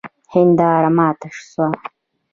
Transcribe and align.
هنداره 0.33 0.89
ماته 0.97 1.29
سوه 1.51 1.67